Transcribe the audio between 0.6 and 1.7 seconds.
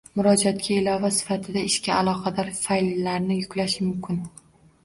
ilova sifatida